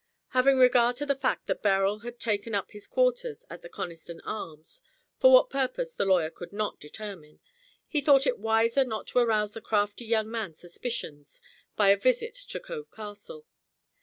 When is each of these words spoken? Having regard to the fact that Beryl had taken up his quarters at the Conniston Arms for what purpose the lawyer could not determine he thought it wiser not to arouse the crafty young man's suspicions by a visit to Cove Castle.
Having 0.29 0.57
regard 0.57 0.95
to 0.95 1.05
the 1.05 1.13
fact 1.13 1.45
that 1.45 1.61
Beryl 1.61 1.99
had 1.99 2.19
taken 2.19 2.55
up 2.55 2.71
his 2.71 2.87
quarters 2.87 3.45
at 3.51 3.61
the 3.61 3.69
Conniston 3.69 4.19
Arms 4.25 4.81
for 5.19 5.31
what 5.31 5.51
purpose 5.51 5.93
the 5.93 6.05
lawyer 6.05 6.31
could 6.31 6.51
not 6.51 6.79
determine 6.79 7.39
he 7.87 8.01
thought 8.01 8.25
it 8.25 8.39
wiser 8.39 8.83
not 8.83 9.05
to 9.09 9.19
arouse 9.19 9.53
the 9.53 9.61
crafty 9.61 10.05
young 10.05 10.31
man's 10.31 10.59
suspicions 10.59 11.39
by 11.75 11.89
a 11.89 11.97
visit 11.97 12.33
to 12.33 12.59
Cove 12.59 12.89
Castle. 12.89 13.45